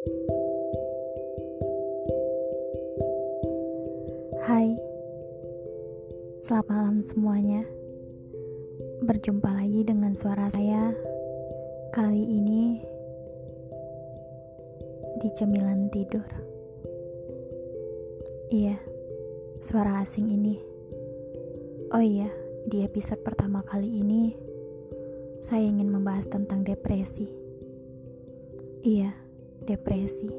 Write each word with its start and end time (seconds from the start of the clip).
Hai, 0.00 0.08
selamat 6.40 6.72
malam 6.72 7.04
semuanya. 7.04 7.68
Berjumpa 9.04 9.52
lagi 9.52 9.84
dengan 9.84 10.16
suara 10.16 10.48
saya 10.48 10.96
kali 11.92 12.16
ini 12.16 12.80
di 15.20 15.28
cemilan 15.36 15.92
tidur. 15.92 16.24
Iya, 18.48 18.80
suara 19.60 20.00
asing 20.00 20.32
ini. 20.32 20.56
Oh 21.92 22.00
iya, 22.00 22.32
di 22.64 22.88
episode 22.88 23.20
pertama 23.20 23.60
kali 23.68 24.00
ini 24.00 24.32
saya 25.44 25.68
ingin 25.68 25.92
membahas 25.92 26.24
tentang 26.24 26.64
depresi. 26.64 27.28
Iya, 28.80 29.28
depresi. 29.64 30.30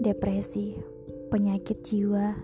Depresi 0.00 0.76
penyakit 1.32 1.82
jiwa 1.82 2.36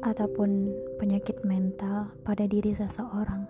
ataupun 0.00 0.72
penyakit 0.96 1.44
mental 1.44 2.14
pada 2.24 2.48
diri 2.48 2.72
seseorang. 2.72 3.44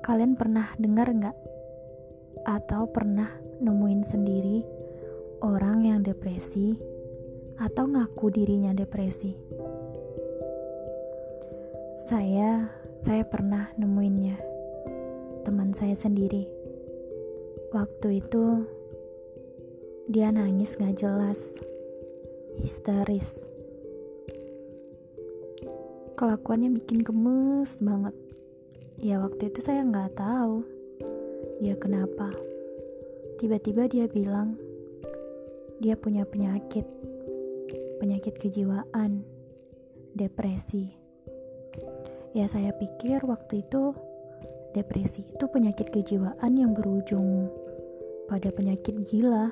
Kalian 0.00 0.40
pernah 0.40 0.72
dengar 0.80 1.12
nggak? 1.12 1.36
Atau 2.48 2.88
pernah 2.88 3.28
nemuin 3.60 4.02
sendiri 4.08 4.64
orang 5.44 5.84
yang 5.84 6.00
depresi 6.00 6.80
atau 7.60 7.84
ngaku 7.84 8.32
dirinya 8.32 8.72
depresi? 8.72 9.36
Saya, 12.08 12.72
saya 13.04 13.26
pernah 13.28 13.68
nemuinnya. 13.76 14.57
Teman 15.44 15.76
saya 15.76 15.98
sendiri. 15.98 16.48
Waktu 17.74 18.24
itu 18.24 18.64
dia 20.08 20.32
nangis 20.32 20.78
gak 20.80 20.96
jelas, 20.96 21.52
histeris. 22.64 23.44
Kelakuannya 26.16 26.72
bikin 26.74 27.04
gemes 27.04 27.78
banget. 27.78 28.16
Ya 28.98 29.22
waktu 29.22 29.54
itu 29.54 29.62
saya 29.62 29.86
nggak 29.86 30.18
tahu 30.18 30.66
dia 31.62 31.78
kenapa. 31.78 32.34
Tiba-tiba 33.38 33.86
dia 33.86 34.10
bilang 34.10 34.58
dia 35.78 35.94
punya 35.94 36.26
penyakit, 36.26 36.82
penyakit 38.02 38.34
kejiwaan, 38.34 39.22
depresi. 40.18 40.90
Ya 42.34 42.50
saya 42.50 42.74
pikir 42.74 43.22
waktu 43.22 43.62
itu 43.62 43.94
depresi 44.78 45.26
itu 45.26 45.44
penyakit 45.50 45.90
kejiwaan 45.90 46.54
yang 46.54 46.70
berujung 46.70 47.50
pada 48.30 48.54
penyakit 48.54 48.94
gila. 49.02 49.50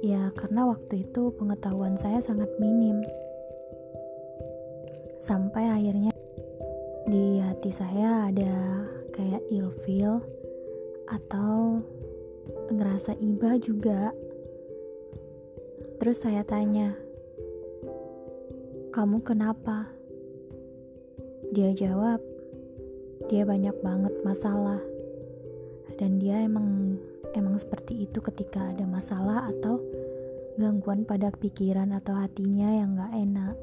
Ya, 0.00 0.32
karena 0.32 0.64
waktu 0.64 1.04
itu 1.04 1.28
pengetahuan 1.36 2.00
saya 2.00 2.24
sangat 2.24 2.48
minim. 2.56 3.04
Sampai 5.20 5.68
akhirnya 5.68 6.08
di 7.04 7.44
hati 7.44 7.68
saya 7.68 8.32
ada 8.32 8.88
kayak 9.12 9.44
ilfil 9.52 10.24
atau 11.04 11.84
ngerasa 12.72 13.20
iba 13.20 13.60
juga. 13.60 14.16
Terus 16.00 16.24
saya 16.24 16.40
tanya, 16.48 16.96
"Kamu 18.88 19.20
kenapa?" 19.20 19.92
Dia 21.52 21.76
jawab, 21.76 22.29
"Dia 23.28 23.44
banyak 23.44 23.76
banget 23.84 24.14
masalah." 24.24 24.80
Dan 26.00 26.16
dia 26.16 26.40
emang 26.40 26.96
emang 27.36 27.60
seperti 27.60 28.08
itu 28.08 28.18
ketika 28.24 28.72
ada 28.72 28.88
masalah 28.88 29.52
atau 29.52 29.82
gangguan 30.58 31.06
pada 31.06 31.30
pikiran 31.30 31.92
atau 31.94 32.16
hatinya 32.16 32.68
yang 32.72 32.96
gak 32.98 33.14
enak. 33.14 33.56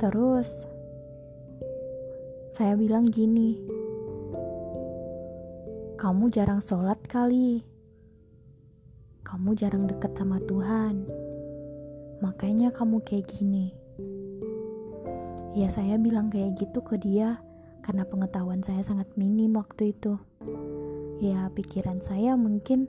Terus, 0.00 0.48
saya 2.56 2.76
bilang 2.76 3.08
gini, 3.08 3.60
kamu 6.00 6.32
jarang 6.32 6.64
sholat 6.64 6.96
kali, 7.04 7.60
kamu 9.20 9.52
jarang 9.52 9.84
deket 9.84 10.16
sama 10.16 10.40
Tuhan, 10.48 11.04
makanya 12.24 12.72
kamu 12.72 13.04
kayak 13.04 13.28
gini. 13.28 13.76
Ya 15.52 15.68
saya 15.68 15.98
bilang 15.98 16.30
kayak 16.32 16.56
gitu 16.56 16.80
ke 16.80 16.96
dia 16.96 17.42
karena 17.80 18.04
pengetahuan 18.04 18.60
saya 18.60 18.84
sangat 18.84 19.08
minim 19.16 19.56
waktu 19.56 19.92
itu. 19.96 20.20
Ya 21.20 21.52
pikiran 21.52 22.00
saya 22.00 22.32
mungkin 22.36 22.88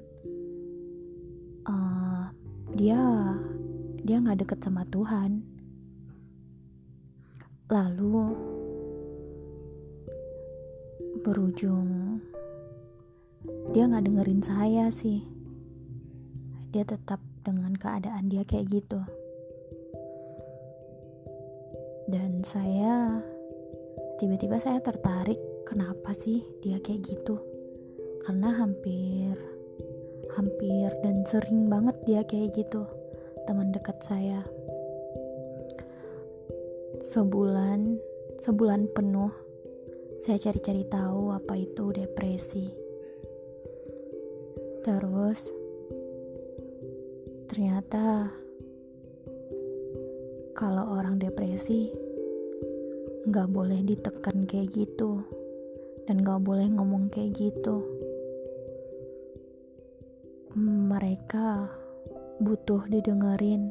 uh, 1.68 2.32
dia 2.76 3.00
dia 4.02 4.18
nggak 4.22 4.48
deket 4.48 4.60
sama 4.64 4.88
Tuhan. 4.88 5.44
Lalu 7.72 8.36
berujung 11.22 12.20
dia 13.72 13.88
nggak 13.88 14.06
dengerin 14.06 14.44
saya 14.44 14.92
sih. 14.92 15.24
Dia 16.72 16.88
tetap 16.88 17.20
dengan 17.44 17.76
keadaan 17.76 18.32
dia 18.32 18.48
kayak 18.48 18.70
gitu. 18.72 19.02
Dan 22.12 22.44
saya 22.44 23.24
tiba-tiba 24.22 24.62
saya 24.62 24.78
tertarik 24.78 25.42
kenapa 25.66 26.14
sih 26.14 26.46
dia 26.62 26.78
kayak 26.78 27.10
gitu? 27.10 27.42
Karena 28.22 28.54
hampir 28.54 29.34
hampir 30.38 30.94
dan 31.02 31.26
sering 31.26 31.66
banget 31.66 31.98
dia 32.06 32.22
kayak 32.22 32.54
gitu 32.54 32.86
teman 33.50 33.74
dekat 33.74 33.98
saya. 34.06 34.46
Sebulan 37.02 37.98
sebulan 38.46 38.94
penuh 38.94 39.34
saya 40.22 40.38
cari-cari 40.38 40.86
tahu 40.86 41.34
apa 41.34 41.58
itu 41.58 41.90
depresi. 41.90 42.70
Terus 44.86 45.50
ternyata 47.50 48.30
kalau 50.54 50.94
orang 50.94 51.18
depresi 51.18 52.11
nggak 53.28 53.48
boleh 53.54 53.86
ditekan 53.86 54.50
kayak 54.50 54.74
gitu. 54.74 55.22
Dan 56.10 56.26
nggak 56.26 56.42
boleh 56.42 56.68
ngomong 56.68 57.14
kayak 57.14 57.38
gitu. 57.38 57.86
Mereka 60.58 61.72
butuh 62.42 62.84
didengerin, 62.90 63.70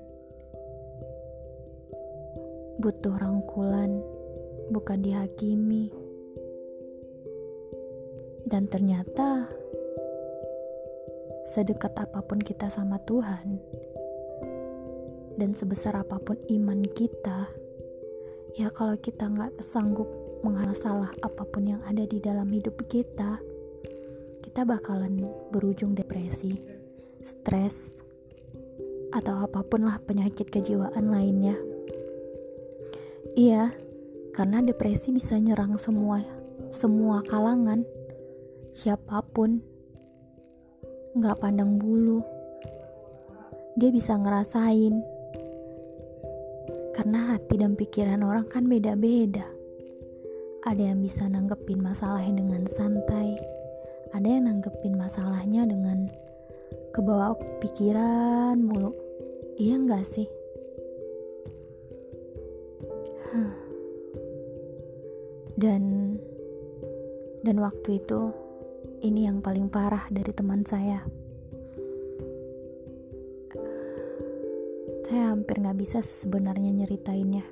butuh 2.80 3.12
rangkulan, 3.18 4.00
bukan 4.72 5.02
dihakimi. 5.04 5.92
Dan 8.48 8.70
ternyata, 8.70 9.50
sedekat 11.52 11.92
apa 12.00 12.24
pun 12.24 12.40
kita 12.40 12.72
sama 12.72 12.96
Tuhan, 13.04 13.60
dan 15.36 15.50
sebesar 15.52 16.00
apa 16.00 16.16
pun 16.22 16.40
iman 16.48 16.80
kita, 16.96 17.52
ya 18.56 18.70
kalau 18.72 18.96
kita 18.98 19.28
nggak 19.28 19.62
sanggup 19.66 20.08
mengalah 20.40 21.12
apa 21.20 21.42
pun 21.44 21.68
yang 21.68 21.82
ada 21.84 22.06
di 22.06 22.18
dalam 22.18 22.48
hidup 22.48 22.80
kita, 22.88 23.38
kita 24.42 24.62
bakalan 24.64 25.26
berujung 25.52 25.92
depresi, 25.92 26.56
stres, 27.20 28.00
atau 29.12 29.44
apa 29.44 29.60
pun 29.62 29.84
lah 29.84 30.00
penyakit 30.02 30.48
kejiwaan 30.48 31.12
lainnya. 31.12 31.58
Iya, 33.36 33.70
karena 34.32 34.64
depresi 34.64 35.12
bisa 35.12 35.36
nyerang 35.38 35.76
semua 35.76 36.40
semua 36.70 37.18
kalangan, 37.26 37.82
siapa 38.78 39.26
pun, 39.34 39.58
nggak 41.18 41.42
pandang 41.42 41.82
bulu. 41.82 42.22
Dia 43.74 43.90
bisa 43.90 44.14
ngerasain, 44.14 45.02
karena 47.00 47.32
hati 47.32 47.56
dan 47.56 47.80
pikiran 47.80 48.20
orang 48.20 48.44
kan 48.52 48.68
beda-beda. 48.68 49.48
Ada 50.68 50.92
yang 50.92 51.00
bisa 51.00 51.24
nanggepin 51.24 51.80
masalahnya 51.80 52.44
dengan 52.44 52.68
santai, 52.68 53.40
ada 54.12 54.28
yang 54.28 54.44
nanggepin 54.44 55.00
masalahnya 55.00 55.64
dengan 55.64 56.12
kebawa 56.92 57.32
pikiran 57.64 58.60
mulu. 58.60 58.92
Iya 59.56 59.80
nggak 59.80 60.04
sih? 60.12 60.28
Dan 65.56 66.20
dan 67.40 67.56
waktu 67.64 67.96
itu 67.96 68.28
ini 69.00 69.24
yang 69.24 69.40
paling 69.40 69.72
parah 69.72 70.04
dari 70.12 70.36
teman 70.36 70.68
saya 70.68 71.00
saya 75.10 75.34
hampir 75.34 75.58
nggak 75.58 75.74
bisa 75.74 76.06
sebenarnya 76.06 76.70
nyeritainnya 76.70 77.42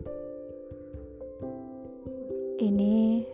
ini 2.62 3.26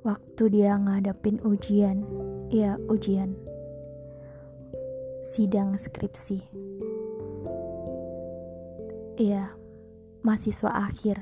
waktu 0.00 0.48
dia 0.48 0.72
ngadepin 0.72 1.36
ujian, 1.44 2.00
iya 2.48 2.80
ujian, 2.88 3.36
sidang 5.20 5.76
skripsi. 5.76 6.40
Iya, 9.20 9.52
mahasiswa 10.24 10.72
akhir. 10.72 11.20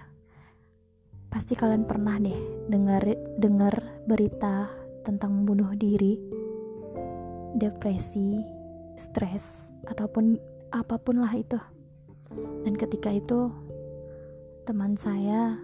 Pasti 1.26 1.58
kalian 1.58 1.88
pernah 1.88 2.14
deh 2.22 2.70
dengar 2.70 3.02
dengar 3.42 3.74
berita 4.06 4.70
tentang 5.02 5.42
bunuh 5.42 5.74
diri, 5.74 6.18
depresi, 7.58 8.38
stres, 8.98 9.70
ataupun 9.86 10.55
apa 10.74 10.98
pun 10.98 11.22
lah 11.22 11.32
itu. 11.34 11.58
Dan 12.66 12.74
ketika 12.74 13.14
itu 13.14 13.50
teman 14.66 14.98
saya 14.98 15.54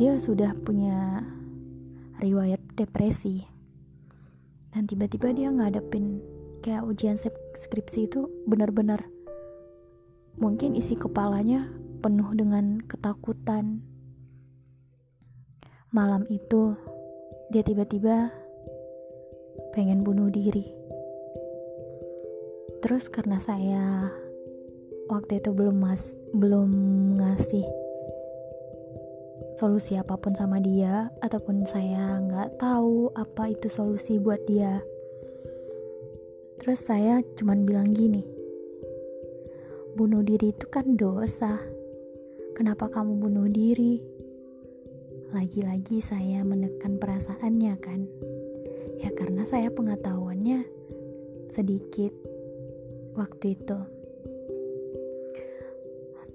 dia 0.00 0.16
sudah 0.16 0.56
punya 0.64 1.20
riwayat 2.24 2.60
depresi. 2.72 3.44
Dan 4.72 4.88
tiba-tiba 4.88 5.34
dia 5.34 5.52
ngadepin 5.52 6.24
kayak 6.64 6.86
ujian 6.88 7.20
skripsi 7.52 8.08
itu 8.08 8.30
benar-benar 8.48 9.04
mungkin 10.40 10.72
isi 10.72 10.96
kepalanya 10.96 11.68
penuh 12.00 12.32
dengan 12.32 12.80
ketakutan. 12.88 13.84
Malam 15.92 16.24
itu 16.32 16.78
dia 17.52 17.60
tiba-tiba 17.60 18.30
pengen 19.74 20.06
bunuh 20.06 20.32
diri 20.32 20.79
terus 22.80 23.12
karena 23.12 23.40
saya 23.40 24.10
waktu 25.12 25.40
itu 25.40 25.52
belum 25.52 25.76
mas 25.80 26.16
belum 26.32 26.70
ngasih 27.20 27.66
solusi 29.60 30.00
apa 30.00 30.16
pun 30.16 30.32
sama 30.32 30.56
dia 30.60 31.12
ataupun 31.20 31.68
saya 31.68 32.16
nggak 32.24 32.56
tahu 32.56 33.12
apa 33.12 33.52
itu 33.52 33.68
solusi 33.68 34.16
buat 34.16 34.40
dia. 34.48 34.80
Terus 36.60 36.80
saya 36.80 37.20
cuman 37.36 37.68
bilang 37.68 37.92
gini 37.92 38.40
bunuh 40.00 40.22
diri 40.22 40.54
itu 40.54 40.64
kan 40.70 40.96
dosa. 40.96 41.60
Kenapa 42.56 42.88
kamu 42.88 43.20
bunuh 43.20 43.48
diri? 43.52 44.00
Lagi-lagi 45.28 46.00
saya 46.00 46.40
menekan 46.40 46.96
perasaannya 46.96 47.74
kan. 47.80 48.08
Ya 49.00 49.12
karena 49.12 49.44
saya 49.44 49.68
pengetahuannya 49.68 50.64
sedikit 51.52 52.12
waktu 53.20 53.60
itu. 53.60 53.78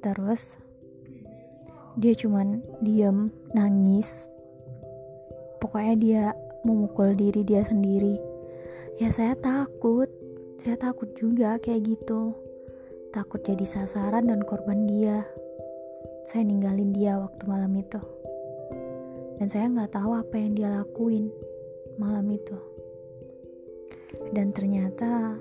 Terus 0.06 0.54
dia 1.98 2.14
cuman 2.14 2.62
diem 2.86 3.34
nangis. 3.58 4.08
Pokoknya 5.58 5.96
dia 5.98 6.26
memukul 6.62 7.18
diri 7.18 7.42
dia 7.42 7.66
sendiri. 7.66 8.22
Ya 9.02 9.10
saya 9.10 9.34
takut. 9.34 10.06
Saya 10.62 10.78
takut 10.78 11.10
juga 11.18 11.58
kayak 11.58 11.90
gitu. 11.90 12.38
Takut 13.10 13.42
jadi 13.42 13.66
sasaran 13.66 14.30
dan 14.30 14.46
korban 14.46 14.86
dia. 14.86 15.26
Saya 16.30 16.46
ninggalin 16.46 16.94
dia 16.94 17.18
waktu 17.18 17.44
malam 17.50 17.74
itu. 17.74 18.02
Dan 19.42 19.48
saya 19.50 19.70
nggak 19.74 19.94
tahu 19.94 20.12
apa 20.14 20.36
yang 20.38 20.54
dia 20.54 20.70
lakuin 20.70 21.34
malam 21.98 22.30
itu. 22.30 22.58
Dan 24.34 24.54
ternyata 24.54 25.38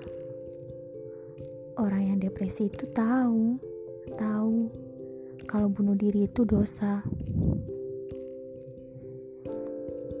orang 1.75 2.15
yang 2.15 2.19
depresi 2.23 2.71
itu 2.71 2.87
tahu 2.95 3.59
tahu 4.15 4.71
kalau 5.45 5.67
bunuh 5.69 5.93
diri 5.93 6.25
itu 6.25 6.47
dosa. 6.47 7.03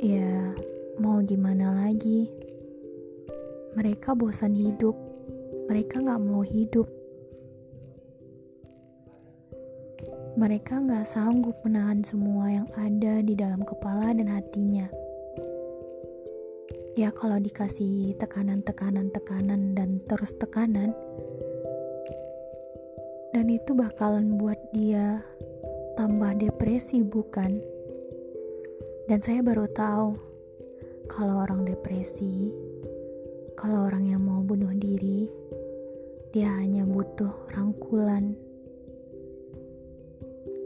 Ya, 0.03 0.53
mau 1.01 1.23
gimana 1.23 1.73
lagi? 1.85 2.29
Mereka 3.73 4.13
bosan 4.13 4.53
hidup, 4.53 4.93
mereka 5.67 5.99
gak 6.03 6.21
mau 6.21 6.45
hidup. 6.45 6.85
Mereka 10.35 10.83
gak 10.85 11.09
sanggup 11.09 11.55
menahan 11.63 12.03
semua 12.03 12.51
yang 12.51 12.67
ada 12.75 13.23
di 13.23 13.33
dalam 13.33 13.63
kepala 13.63 14.11
dan 14.13 14.29
hatinya. 14.29 14.85
Ya, 16.95 17.11
kalau 17.11 17.39
dikasih 17.41 18.15
tekanan-tekanan-tekanan 18.21 19.75
dan 19.75 19.99
terus 20.07 20.31
tekanan, 20.39 20.95
dan 23.35 23.51
itu 23.51 23.75
bakalan 23.75 24.39
buat 24.39 24.55
dia 24.71 25.19
tambah 25.99 26.39
depresi, 26.39 27.03
bukan? 27.03 27.59
Dan 29.11 29.19
saya 29.19 29.43
baru 29.43 29.67
tahu 29.75 30.15
kalau 31.11 31.43
orang 31.43 31.67
depresi, 31.67 32.47
kalau 33.59 33.91
orang 33.91 34.07
yang 34.07 34.23
mau 34.23 34.39
bunuh 34.39 34.71
diri, 34.71 35.27
dia 36.31 36.47
hanya 36.47 36.87
butuh 36.87 37.51
rangkulan. 37.51 38.39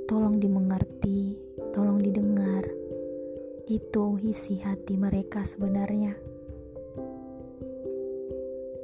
Tolong 0.05 0.37
dimengerti, 0.37 1.41
tolong 1.73 1.97
didengar. 2.05 2.69
Itu 3.65 4.21
isi 4.21 4.61
hati 4.61 4.93
mereka 4.93 5.41
sebenarnya. 5.41 6.13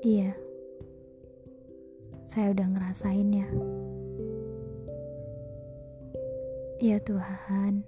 Iya 0.02 0.46
saya 2.36 2.52
udah 2.52 2.68
ngerasainnya. 2.68 3.48
Ya 6.86 7.02
Tuhan, 7.02 7.82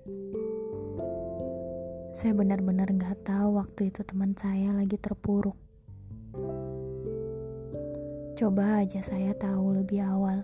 saya 2.17 2.33
benar-benar 2.33 2.89
gak 2.97 3.29
tahu 3.29 3.61
waktu 3.61 3.94
itu 3.94 4.01
teman 4.01 4.33
saya 4.33 4.73
lagi 4.73 4.97
terpuruk. 4.97 5.53
Coba 8.33 8.81
aja 8.81 9.05
saya 9.05 9.38
tahu 9.38 9.85
lebih 9.85 10.01
awal. 10.01 10.41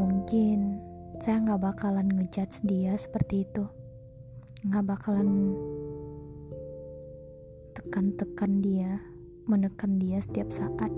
Mungkin 0.00 0.80
saya 1.20 1.44
gak 1.44 1.76
bakalan 1.76 2.08
ngejudge 2.08 2.64
dia 2.64 2.96
seperti 2.96 3.44
itu. 3.44 3.68
Gak 4.64 4.88
bakalan 4.88 5.60
tekan-tekan 7.76 8.64
dia, 8.64 9.04
menekan 9.44 10.00
dia 10.00 10.24
setiap 10.24 10.48
saat 10.56 10.88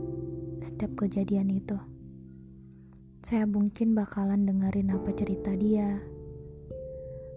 setiap 0.62 1.02
kejadian 1.02 1.50
itu. 1.50 1.95
Saya 3.26 3.42
mungkin 3.42 3.90
bakalan 3.98 4.46
dengerin 4.46 4.94
apa 4.94 5.10
cerita 5.10 5.50
dia. 5.58 5.98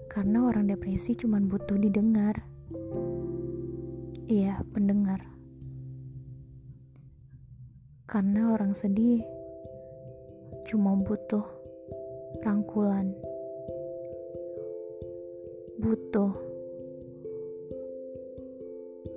Karena 0.05 0.45
orang 0.45 0.69
depresi 0.69 1.17
cuma 1.17 1.41
butuh 1.41 1.81
didengar. 1.81 2.45
Iya, 4.29 4.61
pendengar. 4.69 5.17
Karena 8.05 8.53
orang 8.53 8.77
sedih 8.77 9.25
cuma 10.69 10.93
butuh 10.93 11.41
rangkulan. 12.45 13.09
Butuh 15.81 16.37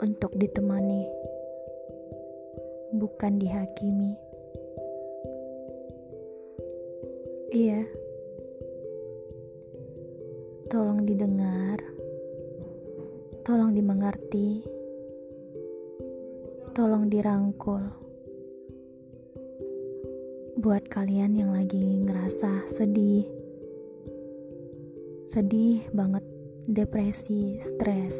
untuk 0.01 0.33
ditemani 0.41 1.05
bukan 2.97 3.37
dihakimi. 3.37 4.22
Iya, 7.53 7.85
tolong 10.73 11.05
didengar, 11.05 11.77
tolong 13.45 13.77
dimengerti, 13.77 14.65
tolong 16.73 17.13
dirangkul. 17.13 17.93
Buat 20.65 20.89
kalian 20.89 21.37
yang 21.37 21.53
lagi 21.53 22.01
ngerasa 22.01 22.73
sedih, 22.73 23.29
sedih 25.29 25.85
banget, 25.93 26.25
depresi, 26.65 27.61
stres, 27.61 28.17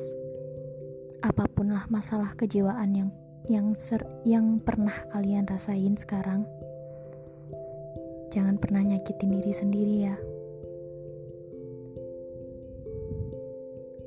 apa 1.25 1.49
pun 1.49 1.73
lah 1.73 1.89
masalah 1.89 2.37
kejiwaan 2.37 2.93
yang 2.93 3.11
yang 3.49 3.73
ser 3.81 4.05
yang 4.29 4.61
pernah 4.61 5.09
kalian 5.09 5.49
rasain 5.49 5.97
sekarang. 5.97 6.45
Jangan 8.33 8.57
pernah 8.57 8.81
nyakitin 8.81 9.29
diri 9.29 9.53
sendiri 9.53 9.97
ya. 10.09 10.17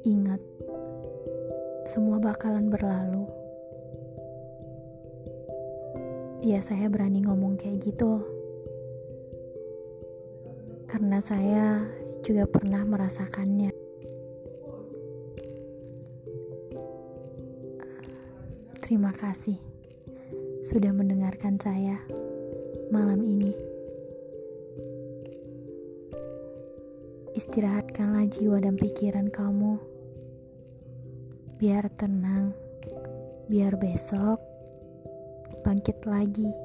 Ingat, 0.01 0.41
semua 1.86 2.17
bakalan 2.17 2.74
berlalu. 2.74 3.29
Ya, 6.41 6.58
saya 6.65 6.89
berani 6.89 7.22
ngomong 7.22 7.62
kayak 7.62 7.86
gitu. 7.86 8.25
Karena 10.89 11.22
saya 11.22 11.86
juga 12.25 12.50
pernah 12.50 12.82
merasakannya. 12.82 13.70
Terima 18.82 19.13
kasih 19.13 19.62
sudah 20.65 20.89
mendengarkan 20.89 21.62
saya 21.62 22.01
malam 22.89 23.22
ini. 23.22 23.75
Istirahatkanlah 27.35 28.31
jiwa 28.31 28.63
dan 28.63 28.79
pikiran 28.79 29.27
kamu. 29.27 29.75
Biar 31.59 31.83
tenang, 31.99 32.55
biar 33.51 33.75
besok 33.75 34.39
bangkit 35.67 35.99
lagi. 36.07 36.64